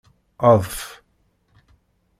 [0.51, 0.81] Adf!